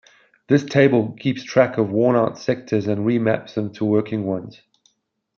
[0.47, 4.59] This table keeps track of worn-out sectors and remaps them to working ones.